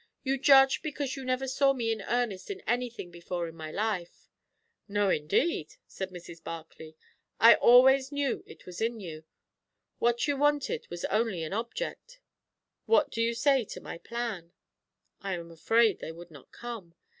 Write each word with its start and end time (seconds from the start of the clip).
You 0.23 0.39
judge 0.39 0.81
because 0.81 1.15
you 1.15 1.23
never 1.23 1.47
saw 1.47 1.73
me 1.73 1.91
in 1.91 2.01
earnest 2.01 2.49
in 2.49 2.61
anything 2.61 3.11
before 3.11 3.47
in 3.47 3.55
my 3.55 3.69
life." 3.69 4.31
"No, 4.87 5.11
indeed," 5.11 5.75
said 5.85 6.09
Mrs. 6.09 6.43
Barclay. 6.43 6.95
"I 7.39 7.53
always 7.53 8.11
knew 8.11 8.43
it 8.47 8.65
was 8.65 8.81
in 8.81 8.99
you. 8.99 9.25
What 9.99 10.27
you 10.27 10.35
wanted 10.37 10.87
was 10.89 11.05
only 11.05 11.43
an 11.43 11.53
object." 11.53 12.19
"What 12.87 13.11
do 13.11 13.21
you 13.21 13.35
say 13.35 13.63
to 13.65 13.79
my 13.79 13.99
plan?" 13.99 14.53
"I 15.21 15.35
am 15.35 15.51
afraid 15.51 15.99
they 15.99 16.11
would 16.11 16.31
not 16.31 16.51
come. 16.51 16.95